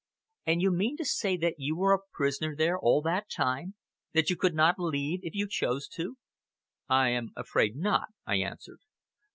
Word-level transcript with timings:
"And 0.47 0.63
you 0.63 0.71
mean 0.71 0.97
to 0.97 1.05
say 1.05 1.37
that 1.37 1.59
you 1.59 1.79
are 1.83 1.93
a 1.93 1.99
prisoner 2.13 2.55
there 2.55 2.75
all 2.79 3.03
that 3.03 3.29
time 3.29 3.75
that 4.13 4.31
you 4.31 4.35
could 4.35 4.55
not 4.55 4.79
leave 4.79 5.19
if 5.21 5.35
you 5.35 5.47
chose 5.47 5.87
to?" 5.89 6.17
"I 6.89 7.09
am 7.09 7.29
afraid 7.35 7.75
not," 7.75 8.07
I 8.25 8.37
answered. 8.37 8.79